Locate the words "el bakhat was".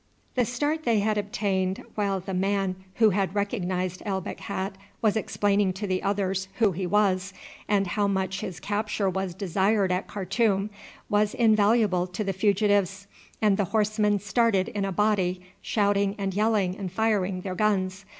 4.03-5.15